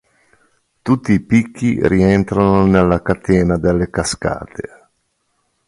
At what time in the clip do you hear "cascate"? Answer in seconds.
3.91-4.89